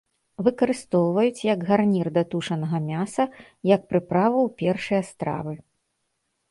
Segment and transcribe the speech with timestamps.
[0.45, 3.23] Выкарыстоўваюць як гарнір да тушанага мяса,
[3.75, 5.53] як прыправу ў першыя стравы.